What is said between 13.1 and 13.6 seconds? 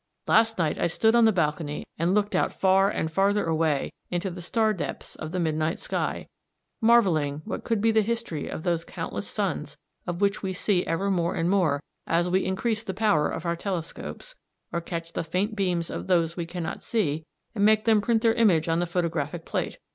of our